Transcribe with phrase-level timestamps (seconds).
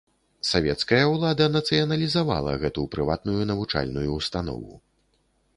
[0.51, 4.73] Савецкая ўлада нацыяналізавала гэту прыватную навучальную ўстанову.